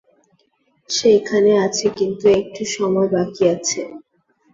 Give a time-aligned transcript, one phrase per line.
[0.89, 3.81] সে এখনো আছে কিন্তু একটু সময় বাকি আছে।